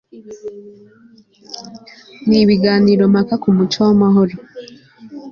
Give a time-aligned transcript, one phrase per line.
[2.27, 4.33] n ibiganirompaka ku muco w amahoro